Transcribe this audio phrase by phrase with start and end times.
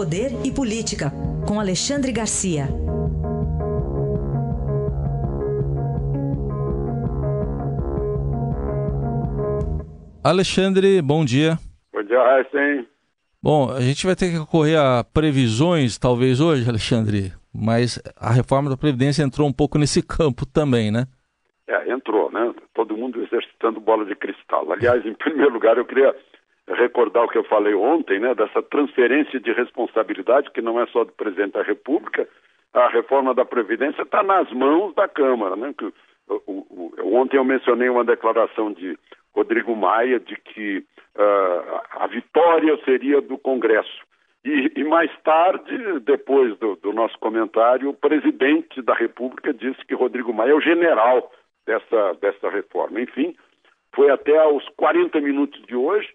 [0.00, 1.12] Poder e Política,
[1.46, 2.64] com Alexandre Garcia.
[10.24, 11.58] Alexandre, bom dia.
[11.92, 12.88] Bom dia, Raíssen.
[13.42, 18.70] Bom, a gente vai ter que recorrer a previsões, talvez hoje, Alexandre, mas a reforma
[18.70, 21.04] da Previdência entrou um pouco nesse campo também, né?
[21.68, 22.54] É, entrou, né?
[22.72, 24.72] Todo mundo exercitando bola de cristal.
[24.72, 26.16] Aliás, em primeiro lugar, eu queria
[26.74, 28.34] recordar o que eu falei ontem, né?
[28.34, 32.28] Dessa transferência de responsabilidade, que não é só do presidente da República,
[32.72, 35.74] a reforma da Previdência está nas mãos da Câmara, né?
[36.28, 38.96] O, o, ontem eu mencionei uma declaração de
[39.34, 44.08] Rodrigo Maia de que uh, a vitória seria do Congresso.
[44.44, 49.94] E, e mais tarde, depois do, do, nosso comentário, o presidente da República disse que
[49.94, 51.30] Rodrigo Maia é o general
[51.66, 53.00] dessa, dessa reforma.
[53.00, 53.36] Enfim,
[53.94, 56.08] foi até aos 40 minutos de hoje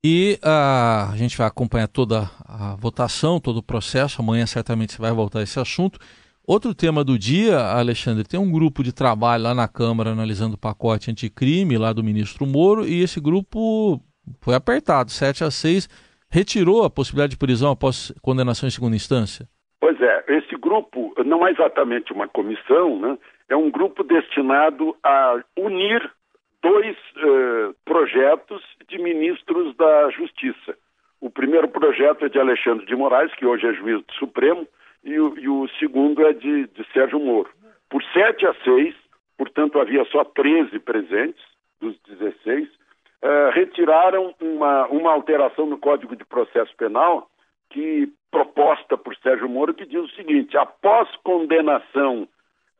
[0.03, 4.21] E uh, a gente vai acompanhar toda a votação, todo o processo.
[4.21, 5.97] Amanhã certamente você vai voltar a esse assunto.
[6.45, 10.57] Outro tema do dia, Alexandre, tem um grupo de trabalho lá na Câmara analisando o
[10.57, 14.01] pacote anticrime lá do ministro Moro e esse grupo
[14.41, 15.87] foi apertado, 7 a 6,
[16.29, 19.47] retirou a possibilidade de prisão após condenação em segunda instância.
[19.83, 23.17] Pois é, esse grupo não é exatamente uma comissão, né?
[23.49, 26.09] é um grupo destinado a unir
[26.61, 30.77] dois uh, projetos de ministros da Justiça.
[31.19, 34.65] O primeiro projeto é de Alexandre de Moraes, que hoje é juiz do Supremo,
[35.03, 37.49] e o, e o segundo é de, de, Sérgio Moro.
[37.89, 38.95] Por 7 a 6,
[39.37, 41.43] portanto havia só 13 presentes
[41.81, 42.71] dos 16, uh,
[43.21, 47.27] eh, retiraram uma, uma alteração no Código de Processo Penal
[47.73, 52.27] que proposta por Sérgio Moro que diz o seguinte: após condenação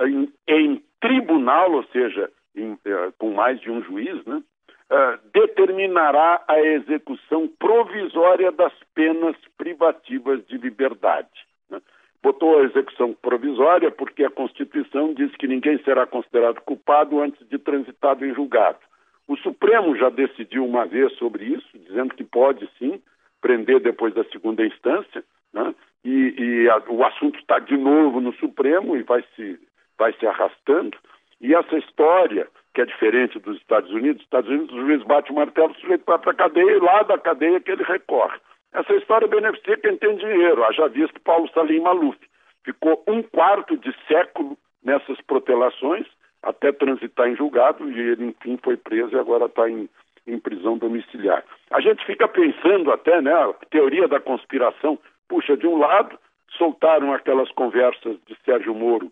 [0.01, 6.43] em, em tribunal, ou seja, em, eh, com mais de um juiz, né, uh, determinará
[6.47, 11.29] a execução provisória das penas privativas de liberdade.
[11.69, 11.81] Né?
[12.21, 17.57] Botou a execução provisória porque a Constituição diz que ninguém será considerado culpado antes de
[17.57, 18.79] transitado em julgado.
[19.27, 23.01] O Supremo já decidiu uma vez sobre isso, dizendo que pode sim
[23.43, 25.21] prender depois da segunda instância,
[25.53, 25.75] né?
[26.03, 29.59] e, e a, o assunto está de novo no Supremo e vai se,
[29.99, 30.97] vai se arrastando.
[31.41, 35.35] E essa história, que é diferente dos Estados Unidos, Estados Unidos o juiz bate o
[35.35, 38.39] martelo, o sujeito vai para a cadeia e lá da cadeia que ele recorre.
[38.71, 42.17] Essa história beneficia quem tem dinheiro, haja visto Paulo Salim Maluf.
[42.63, 46.07] Ficou um quarto de século nessas protelações,
[46.41, 49.87] até transitar em julgado, e ele, enfim, foi preso e agora está em,
[50.25, 51.44] em prisão domiciliar.
[51.72, 54.97] A gente fica pensando até, né, a teoria da conspiração,
[55.28, 56.17] puxa, de um lado,
[56.58, 59.11] soltaram aquelas conversas de Sérgio Moro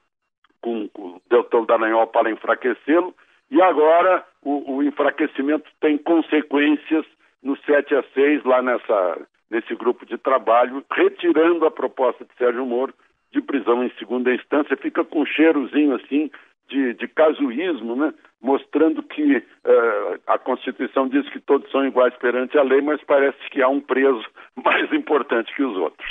[0.61, 3.13] com, com o Deltão Dallagnol para enfraquecê-lo,
[3.49, 7.05] e agora o, o, enfraquecimento tem consequências
[7.43, 12.65] no 7 a 6, lá nessa, nesse grupo de trabalho, retirando a proposta de Sérgio
[12.65, 12.93] Moro
[13.31, 16.29] de prisão em segunda instância, fica com um cheirozinho assim
[16.71, 18.13] de, de casuísmo, né?
[18.41, 23.37] mostrando que uh, a Constituição diz que todos são iguais perante a lei, mas parece
[23.51, 24.25] que há um preso
[24.63, 26.09] mais importante que os outros.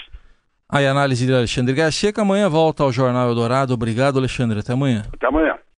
[0.73, 3.75] Aí, análise de Alexandre Garcia, que amanhã volta ao Jornal Eldorado.
[3.75, 4.61] Obrigado, Alexandre.
[4.61, 5.03] Até amanhã.
[5.13, 5.59] Até amanhã.